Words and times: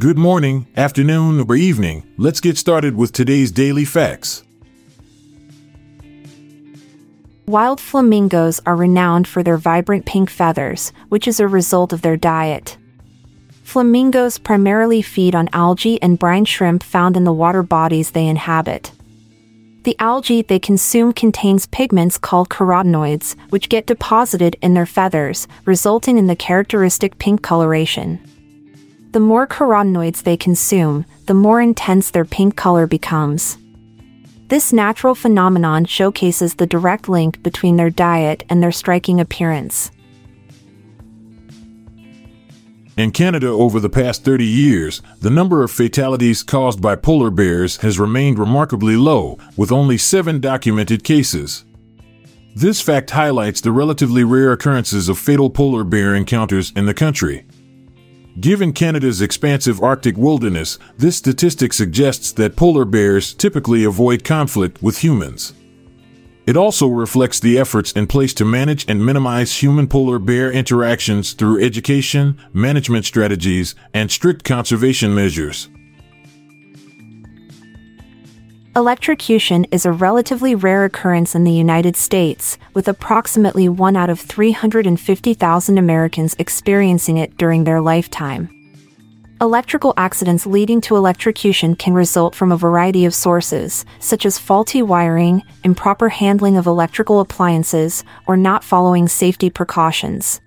Good 0.00 0.16
morning, 0.16 0.68
afternoon, 0.76 1.44
or 1.48 1.56
evening. 1.56 2.04
Let's 2.16 2.38
get 2.38 2.56
started 2.56 2.94
with 2.94 3.10
today's 3.10 3.50
daily 3.50 3.84
facts. 3.84 4.44
Wild 7.46 7.80
flamingos 7.80 8.60
are 8.64 8.76
renowned 8.76 9.26
for 9.26 9.42
their 9.42 9.56
vibrant 9.56 10.06
pink 10.06 10.30
feathers, 10.30 10.92
which 11.08 11.26
is 11.26 11.40
a 11.40 11.48
result 11.48 11.92
of 11.92 12.02
their 12.02 12.16
diet. 12.16 12.76
Flamingos 13.64 14.38
primarily 14.38 15.02
feed 15.02 15.34
on 15.34 15.48
algae 15.52 16.00
and 16.00 16.16
brine 16.16 16.44
shrimp 16.44 16.84
found 16.84 17.16
in 17.16 17.24
the 17.24 17.32
water 17.32 17.64
bodies 17.64 18.12
they 18.12 18.28
inhabit. 18.28 18.92
The 19.88 19.96
algae 20.00 20.42
they 20.42 20.58
consume 20.58 21.14
contains 21.14 21.64
pigments 21.64 22.18
called 22.18 22.50
carotenoids, 22.50 23.36
which 23.48 23.70
get 23.70 23.86
deposited 23.86 24.54
in 24.60 24.74
their 24.74 24.84
feathers, 24.84 25.48
resulting 25.64 26.18
in 26.18 26.26
the 26.26 26.36
characteristic 26.36 27.18
pink 27.18 27.40
coloration. 27.40 28.20
The 29.12 29.20
more 29.20 29.46
carotenoids 29.46 30.24
they 30.24 30.36
consume, 30.36 31.06
the 31.24 31.32
more 31.32 31.62
intense 31.62 32.10
their 32.10 32.26
pink 32.26 32.54
color 32.54 32.86
becomes. 32.86 33.56
This 34.48 34.74
natural 34.74 35.14
phenomenon 35.14 35.86
showcases 35.86 36.56
the 36.56 36.66
direct 36.66 37.08
link 37.08 37.42
between 37.42 37.76
their 37.76 37.88
diet 37.88 38.44
and 38.50 38.62
their 38.62 38.72
striking 38.72 39.20
appearance. 39.20 39.90
In 42.98 43.12
Canada, 43.12 43.46
over 43.46 43.78
the 43.78 43.88
past 43.88 44.24
30 44.24 44.44
years, 44.44 45.02
the 45.20 45.30
number 45.30 45.62
of 45.62 45.70
fatalities 45.70 46.42
caused 46.42 46.82
by 46.82 46.96
polar 46.96 47.30
bears 47.30 47.76
has 47.76 47.96
remained 47.96 48.40
remarkably 48.40 48.96
low, 48.96 49.38
with 49.56 49.70
only 49.70 49.96
seven 49.96 50.40
documented 50.40 51.04
cases. 51.04 51.64
This 52.56 52.80
fact 52.80 53.10
highlights 53.10 53.60
the 53.60 53.70
relatively 53.70 54.24
rare 54.24 54.50
occurrences 54.50 55.08
of 55.08 55.16
fatal 55.16 55.48
polar 55.48 55.84
bear 55.84 56.12
encounters 56.12 56.72
in 56.74 56.86
the 56.86 56.92
country. 56.92 57.46
Given 58.40 58.72
Canada's 58.72 59.20
expansive 59.20 59.80
Arctic 59.80 60.16
wilderness, 60.16 60.76
this 60.96 61.16
statistic 61.16 61.72
suggests 61.74 62.32
that 62.32 62.56
polar 62.56 62.84
bears 62.84 63.32
typically 63.32 63.84
avoid 63.84 64.24
conflict 64.24 64.82
with 64.82 65.04
humans. 65.04 65.54
It 66.48 66.56
also 66.56 66.88
reflects 66.88 67.40
the 67.40 67.58
efforts 67.58 67.92
in 67.92 68.06
place 68.06 68.32
to 68.32 68.44
manage 68.46 68.86
and 68.88 69.04
minimize 69.04 69.62
human 69.62 69.86
polar 69.86 70.18
bear 70.18 70.50
interactions 70.50 71.34
through 71.34 71.62
education, 71.62 72.40
management 72.54 73.04
strategies, 73.04 73.74
and 73.92 74.10
strict 74.10 74.44
conservation 74.44 75.14
measures. 75.14 75.68
Electrocution 78.74 79.66
is 79.70 79.84
a 79.84 79.92
relatively 79.92 80.54
rare 80.54 80.86
occurrence 80.86 81.34
in 81.34 81.44
the 81.44 81.52
United 81.52 81.96
States, 81.96 82.56
with 82.72 82.88
approximately 82.88 83.68
1 83.68 83.94
out 83.94 84.08
of 84.08 84.18
350,000 84.18 85.76
Americans 85.76 86.34
experiencing 86.38 87.18
it 87.18 87.36
during 87.36 87.64
their 87.64 87.82
lifetime. 87.82 88.57
Electrical 89.40 89.94
accidents 89.96 90.46
leading 90.46 90.80
to 90.80 90.96
electrocution 90.96 91.76
can 91.76 91.94
result 91.94 92.34
from 92.34 92.50
a 92.50 92.56
variety 92.56 93.04
of 93.04 93.14
sources, 93.14 93.84
such 94.00 94.26
as 94.26 94.36
faulty 94.36 94.82
wiring, 94.82 95.44
improper 95.62 96.08
handling 96.08 96.56
of 96.56 96.66
electrical 96.66 97.20
appliances, 97.20 98.02
or 98.26 98.36
not 98.36 98.64
following 98.64 99.06
safety 99.06 99.48
precautions. 99.48 100.40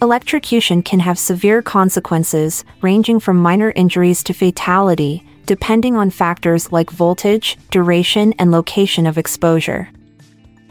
Electrocution 0.00 0.80
can 0.80 1.00
have 1.00 1.18
severe 1.18 1.60
consequences, 1.60 2.64
ranging 2.80 3.20
from 3.20 3.36
minor 3.36 3.74
injuries 3.76 4.22
to 4.22 4.32
fatality, 4.32 5.22
depending 5.44 5.94
on 5.94 6.08
factors 6.08 6.72
like 6.72 6.88
voltage, 6.88 7.58
duration, 7.70 8.32
and 8.38 8.50
location 8.50 9.06
of 9.06 9.18
exposure. 9.18 9.90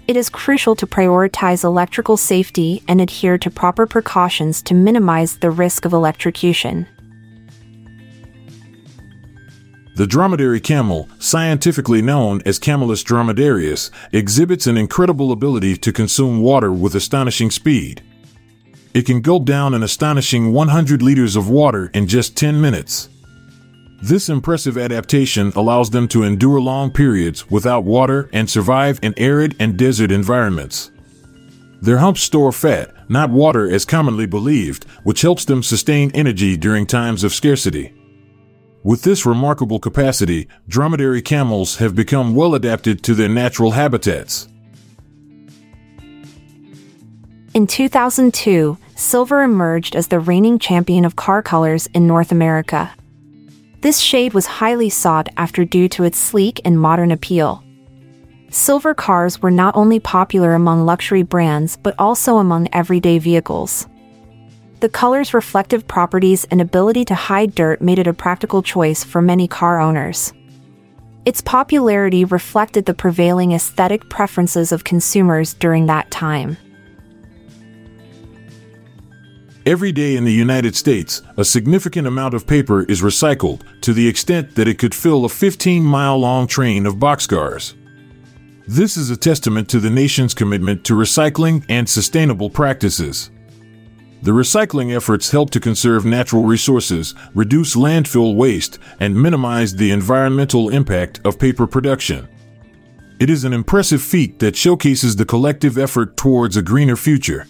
It 0.07 0.17
is 0.17 0.27
crucial 0.27 0.75
to 0.77 0.87
prioritize 0.87 1.63
electrical 1.63 2.17
safety 2.17 2.81
and 2.87 2.99
adhere 2.99 3.37
to 3.37 3.51
proper 3.51 3.85
precautions 3.85 4.63
to 4.63 4.73
minimize 4.73 5.37
the 5.37 5.51
risk 5.51 5.85
of 5.85 5.93
electrocution. 5.93 6.87
The 9.97 10.05
dromedary 10.05 10.59
camel, 10.59 11.09
scientifically 11.17 12.03
known 12.03 12.43
as 12.45 12.59
Camelus 12.59 13.03
dromedarius, 13.03 13.89
exhibits 14.11 14.67
an 14.67 14.77
incredible 14.77 15.31
ability 15.31 15.75
to 15.77 15.91
consume 15.91 16.39
water 16.39 16.71
with 16.71 16.93
astonishing 16.93 17.49
speed. 17.49 18.03
It 18.93 19.07
can 19.07 19.21
gulp 19.21 19.45
down 19.45 19.73
an 19.73 19.81
astonishing 19.81 20.53
100 20.53 21.01
liters 21.01 21.35
of 21.35 21.49
water 21.49 21.89
in 21.95 22.05
just 22.05 22.37
10 22.37 22.61
minutes. 22.61 23.09
This 24.03 24.29
impressive 24.29 24.77
adaptation 24.77 25.51
allows 25.55 25.89
them 25.89 26.07
to 26.09 26.21
endure 26.21 26.61
long 26.61 26.91
periods 26.91 27.49
without 27.49 27.83
water 27.83 28.29
and 28.31 28.47
survive 28.47 28.99
in 29.01 29.15
arid 29.17 29.55
and 29.59 29.79
desert 29.79 30.11
environments. 30.11 30.91
Their 31.81 31.97
humps 31.97 32.21
store 32.21 32.51
fat, 32.51 32.93
not 33.09 33.31
water 33.31 33.67
as 33.67 33.83
commonly 33.83 34.27
believed, 34.27 34.83
which 35.01 35.23
helps 35.23 35.43
them 35.43 35.63
sustain 35.63 36.11
energy 36.13 36.55
during 36.55 36.85
times 36.85 37.23
of 37.23 37.33
scarcity. 37.33 37.96
With 38.87 39.01
this 39.01 39.25
remarkable 39.25 39.79
capacity, 39.79 40.47
dromedary 40.69 41.21
camels 41.21 41.75
have 41.75 41.93
become 41.93 42.35
well 42.35 42.55
adapted 42.55 43.03
to 43.03 43.15
their 43.15 43.27
natural 43.27 43.71
habitats. 43.71 44.47
In 47.53 47.67
2002, 47.67 48.77
silver 48.95 49.41
emerged 49.41 49.93
as 49.93 50.07
the 50.07 50.21
reigning 50.21 50.57
champion 50.57 51.03
of 51.03 51.17
car 51.17 51.43
colors 51.43 51.87
in 51.87 52.07
North 52.07 52.31
America. 52.31 52.95
This 53.81 53.99
shade 53.99 54.33
was 54.33 54.45
highly 54.45 54.89
sought 54.89 55.27
after 55.35 55.65
due 55.65 55.89
to 55.89 56.05
its 56.05 56.17
sleek 56.17 56.61
and 56.63 56.79
modern 56.79 57.11
appeal. 57.11 57.61
Silver 58.51 58.93
cars 58.93 59.41
were 59.41 59.51
not 59.51 59.75
only 59.75 59.99
popular 59.99 60.53
among 60.53 60.85
luxury 60.85 61.23
brands 61.23 61.75
but 61.75 61.93
also 61.99 62.37
among 62.37 62.69
everyday 62.71 63.19
vehicles. 63.19 63.85
The 64.79 64.89
color's 64.89 65.33
reflective 65.33 65.87
properties 65.87 66.45
and 66.51 66.61
ability 66.61 67.03
to 67.05 67.15
hide 67.15 67.55
dirt 67.55 67.81
made 67.81 67.97
it 67.97 68.05
a 68.05 68.13
practical 68.13 68.61
choice 68.61 69.03
for 69.03 69.23
many 69.23 69.47
car 69.47 69.79
owners. 69.79 70.33
Its 71.25 71.41
popularity 71.41 72.23
reflected 72.23 72.85
the 72.85 72.93
prevailing 72.93 73.53
aesthetic 73.53 74.07
preferences 74.09 74.71
of 74.71 74.83
consumers 74.83 75.55
during 75.55 75.87
that 75.87 76.11
time. 76.11 76.57
Every 79.65 79.91
day 79.91 80.15
in 80.15 80.25
the 80.25 80.31
United 80.31 80.75
States, 80.75 81.23
a 81.37 81.43
significant 81.43 82.07
amount 82.07 82.35
of 82.35 82.45
paper 82.45 82.83
is 82.83 83.01
recycled 83.01 83.63
to 83.81 83.93
the 83.93 84.07
extent 84.07 84.55
that 84.55 84.67
it 84.67 84.77
could 84.77 84.93
fill 84.93 85.25
a 85.25 85.29
15 85.29 85.83
mile 85.83 86.19
long 86.19 86.45
train 86.45 86.85
of 86.85 86.97
boxcars. 86.97 87.73
This 88.67 88.95
is 88.95 89.09
a 89.09 89.17
testament 89.17 89.67
to 89.69 89.79
the 89.79 89.89
nation's 89.89 90.35
commitment 90.35 90.83
to 90.85 90.93
recycling 90.93 91.65
and 91.67 91.89
sustainable 91.89 92.49
practices. 92.49 93.31
The 94.23 94.31
recycling 94.31 94.95
efforts 94.95 95.31
help 95.31 95.51
to 95.51 95.59
conserve 95.59 96.03
natural 96.03 96.43
resources, 96.43 97.13
reduce 97.35 97.75
landfill 97.75 98.35
waste, 98.35 98.79
and 98.99 99.15
minimize 99.15 99.75
the 99.75 99.91
environmental 99.91 100.69
impact 100.69 101.21
of 101.23 101.37
paper 101.37 101.67
production. 101.67 102.27
It 103.19 103.29
is 103.29 103.43
an 103.43 103.53
impressive 103.53 104.01
feat 104.01 104.39
that 104.39 104.55
showcases 104.55 105.15
the 105.15 105.25
collective 105.25 105.77
effort 105.77 106.17
towards 106.17 106.57
a 106.57 106.61
greener 106.61 106.95
future. 106.95 107.47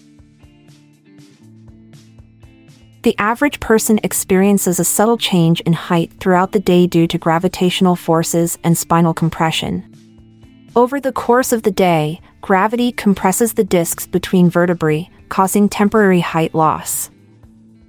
The 3.02 3.14
average 3.18 3.60
person 3.60 4.00
experiences 4.02 4.78
a 4.78 4.84
subtle 4.84 5.16
change 5.16 5.60
in 5.60 5.72
height 5.72 6.12
throughout 6.20 6.52
the 6.52 6.60
day 6.60 6.86
due 6.86 7.06
to 7.06 7.16
gravitational 7.16 7.96
forces 7.96 8.58
and 8.62 8.76
spinal 8.76 9.14
compression. 9.14 9.97
Over 10.78 11.00
the 11.00 11.10
course 11.10 11.52
of 11.52 11.64
the 11.64 11.72
day, 11.72 12.20
gravity 12.40 12.92
compresses 12.92 13.54
the 13.54 13.64
discs 13.64 14.06
between 14.06 14.48
vertebrae, 14.48 15.10
causing 15.28 15.68
temporary 15.68 16.20
height 16.20 16.54
loss. 16.54 17.10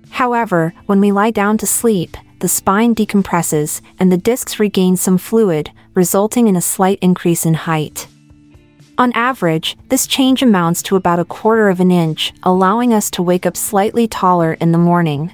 However, 0.10 0.74
when 0.88 1.00
we 1.00 1.12
lie 1.12 1.30
down 1.30 1.60
to 1.60 1.68
sleep, 1.68 2.18
the 2.40 2.48
spine 2.48 2.96
decompresses 2.96 3.82
and 4.00 4.12
the 4.12 4.18
discs 4.18 4.60
regain 4.60 4.98
some 4.98 5.20
fluid, 5.20 5.70
resulting 5.94 6.48
in 6.48 6.56
a 6.56 6.62
slight 6.62 6.98
increase 7.00 7.46
in 7.46 7.54
height. 7.54 8.08
On 8.98 9.14
average, 9.14 9.78
this 9.90 10.08
change 10.08 10.42
amounts 10.42 10.82
to 10.82 10.96
about 10.96 11.20
a 11.20 11.26
quarter 11.26 11.70
of 11.70 11.80
an 11.80 11.92
inch, 11.92 12.34
allowing 12.42 12.92
us 12.92 13.12
to 13.12 13.22
wake 13.22 13.46
up 13.46 13.56
slightly 13.56 14.08
taller 14.08 14.54
in 14.54 14.72
the 14.72 14.80
morning. 14.80 15.32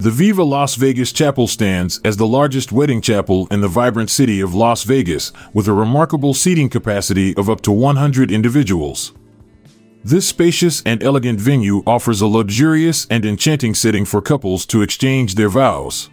The 0.00 0.10
Viva 0.10 0.42
Las 0.42 0.76
Vegas 0.76 1.12
Chapel 1.12 1.46
stands 1.46 2.00
as 2.06 2.16
the 2.16 2.26
largest 2.26 2.72
wedding 2.72 3.02
chapel 3.02 3.46
in 3.50 3.60
the 3.60 3.68
vibrant 3.68 4.08
city 4.08 4.40
of 4.40 4.54
Las 4.54 4.82
Vegas, 4.84 5.30
with 5.52 5.68
a 5.68 5.74
remarkable 5.74 6.32
seating 6.32 6.70
capacity 6.70 7.36
of 7.36 7.50
up 7.50 7.60
to 7.60 7.70
100 7.70 8.30
individuals. 8.30 9.12
This 10.02 10.26
spacious 10.26 10.82
and 10.86 11.02
elegant 11.02 11.38
venue 11.38 11.82
offers 11.86 12.22
a 12.22 12.26
luxurious 12.26 13.06
and 13.10 13.26
enchanting 13.26 13.74
setting 13.74 14.06
for 14.06 14.22
couples 14.22 14.64
to 14.66 14.80
exchange 14.80 15.34
their 15.34 15.50
vows. 15.50 16.08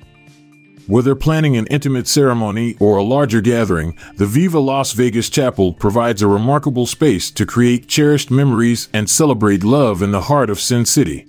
Whether 0.88 1.16
planning 1.16 1.56
an 1.56 1.68
intimate 1.68 2.10
ceremony 2.10 2.76
or 2.82 2.98
a 2.98 3.04
larger 3.04 3.40
gathering, 3.40 3.98
the 4.18 4.26
Viva 4.26 4.60
Las 4.60 4.92
Vegas 4.92 5.30
Chapel 5.30 5.72
provides 5.72 6.22
a 6.22 6.28
remarkable 6.28 6.88
space 6.88 7.32
to 7.32 7.46
create 7.46 7.88
cherished 7.88 8.32
memories 8.32 8.90
and 8.92 9.10
celebrate 9.10 9.64
love 9.64 10.02
in 10.02 10.12
the 10.12 10.24
heart 10.24 10.50
of 10.50 10.60
Sin 10.60 10.86
City. 10.86 11.27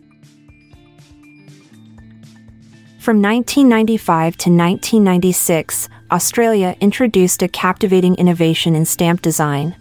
From 3.09 3.23
1995 3.23 4.37
to 4.37 4.51
1996, 4.51 5.89
Australia 6.11 6.77
introduced 6.79 7.41
a 7.43 7.49
captivating 7.49 8.15
innovation 8.17 8.75
in 8.75 8.85
stamp 8.85 9.23
design. 9.23 9.75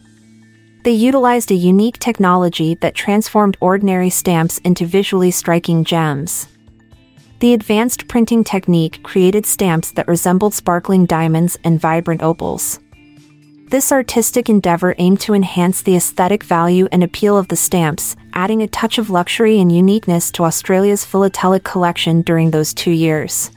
They 0.85 0.93
utilized 0.93 1.51
a 1.51 1.55
unique 1.55 1.99
technology 1.99 2.75
that 2.75 2.95
transformed 2.95 3.57
ordinary 3.59 4.09
stamps 4.09 4.59
into 4.59 4.85
visually 4.85 5.31
striking 5.31 5.83
gems. 5.83 6.47
The 7.39 7.53
advanced 7.53 8.07
printing 8.07 8.45
technique 8.45 9.03
created 9.03 9.45
stamps 9.45 9.91
that 9.91 10.07
resembled 10.07 10.53
sparkling 10.53 11.05
diamonds 11.05 11.57
and 11.65 11.81
vibrant 11.81 12.23
opals. 12.23 12.79
This 13.69 13.91
artistic 13.91 14.47
endeavor 14.47 14.95
aimed 14.97 15.19
to 15.21 15.33
enhance 15.33 15.81
the 15.81 15.97
aesthetic 15.97 16.41
value 16.45 16.87
and 16.89 17.03
appeal 17.03 17.37
of 17.37 17.49
the 17.49 17.57
stamps, 17.57 18.15
adding 18.31 18.61
a 18.61 18.67
touch 18.67 18.97
of 18.97 19.09
luxury 19.09 19.59
and 19.59 19.69
uniqueness 19.69 20.31
to 20.31 20.45
Australia's 20.45 21.03
philatelic 21.03 21.65
collection 21.65 22.21
during 22.21 22.51
those 22.51 22.73
two 22.73 22.91
years. 22.91 23.51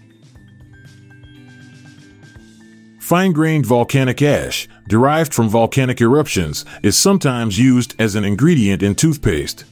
Fine 2.99 3.33
grained 3.33 3.67
volcanic 3.67 4.21
ash, 4.21 4.69
derived 4.89 5.33
from 5.33 5.49
volcanic 5.49 6.01
eruptions, 6.01 6.65
is 6.83 6.99
sometimes 6.99 7.61
used 7.61 7.95
as 8.01 8.17
an 8.17 8.25
ingredient 8.25 8.83
in 8.83 8.97
toothpaste. 8.97 9.65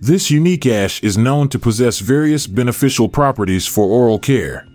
This 0.00 0.32
unique 0.32 0.66
ash 0.66 1.00
is 1.04 1.16
known 1.16 1.48
to 1.50 1.60
possess 1.60 2.00
various 2.00 2.48
beneficial 2.48 3.08
properties 3.08 3.68
for 3.68 3.86
oral 3.86 4.18
care. 4.18 4.66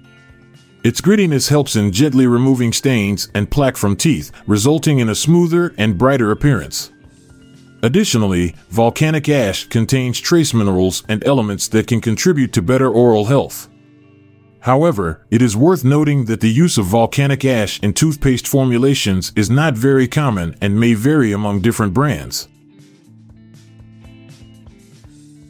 Its 0.82 1.02
grittiness 1.02 1.50
helps 1.50 1.76
in 1.76 1.92
gently 1.92 2.26
removing 2.26 2.72
stains 2.72 3.30
and 3.34 3.52
plaque 3.52 3.76
from 3.76 3.98
teeth, 3.98 4.32
resulting 4.48 5.00
in 5.00 5.10
a 5.10 5.16
smoother 5.16 5.74
and 5.78 5.98
brighter 5.98 6.32
appearance. 6.32 6.92
Additionally, 7.82 8.56
volcanic 8.70 9.28
ash 9.28 9.68
contains 9.68 10.20
trace 10.20 10.54
minerals 10.54 11.04
and 11.10 11.26
elements 11.26 11.68
that 11.70 11.88
can 11.88 12.00
contribute 12.00 12.54
to 12.54 12.62
better 12.62 12.90
oral 12.90 13.26
health. 13.26 13.70
However, 14.62 15.26
it 15.32 15.42
is 15.42 15.56
worth 15.56 15.84
noting 15.84 16.26
that 16.26 16.42
the 16.42 16.50
use 16.50 16.78
of 16.78 16.86
volcanic 16.86 17.44
ash 17.44 17.80
in 17.82 17.94
toothpaste 17.94 18.48
formulations 18.48 19.34
is 19.36 19.50
not 19.50 19.76
very 19.76 20.08
common 20.08 20.56
and 20.62 20.80
may 20.80 20.94
vary 20.94 21.32
among 21.32 21.62
different 21.62 21.94
brands. 21.94 22.48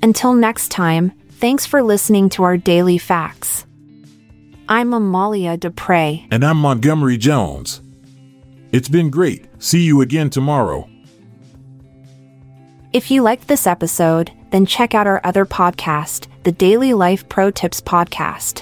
Until 0.02 0.34
next 0.34 0.70
time, 0.70 1.12
thanks 1.40 1.66
for 1.66 1.84
listening 1.84 2.30
to 2.30 2.44
our 2.44 2.58
daily 2.58 2.98
facts. 2.98 3.66
I'm 4.72 4.94
Amalia 4.94 5.58
Dupre. 5.58 6.28
And 6.30 6.46
I'm 6.46 6.58
Montgomery 6.58 7.18
Jones. 7.18 7.82
It's 8.72 8.88
been 8.88 9.10
great. 9.10 9.48
See 9.58 9.82
you 9.82 10.02
again 10.02 10.30
tomorrow. 10.30 10.88
If 12.94 13.10
you 13.10 13.24
liked 13.24 13.48
this 13.48 13.66
episode, 13.66 14.32
then 14.52 14.68
check 14.68 14.94
out 14.94 15.08
our 15.08 15.22
other 15.24 15.44
podcast, 15.44 16.28
the 16.44 16.52
Daily 16.52 16.94
Life 16.94 17.28
Pro 17.28 17.50
Tips 17.50 17.82
Podcast. 17.82 18.62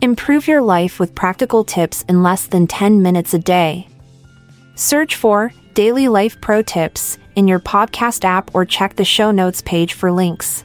Improve 0.00 0.48
your 0.48 0.62
life 0.62 0.98
with 0.98 1.14
practical 1.14 1.62
tips 1.62 2.02
in 2.08 2.24
less 2.24 2.48
than 2.48 2.66
10 2.66 3.00
minutes 3.00 3.34
a 3.34 3.38
day. 3.38 3.86
Search 4.74 5.14
for 5.14 5.52
Daily 5.74 6.08
Life 6.08 6.40
Pro 6.40 6.60
Tips 6.60 7.18
in 7.36 7.46
your 7.46 7.60
podcast 7.60 8.24
app 8.24 8.52
or 8.52 8.64
check 8.64 8.96
the 8.96 9.04
show 9.04 9.30
notes 9.30 9.62
page 9.62 9.92
for 9.92 10.10
links. 10.10 10.64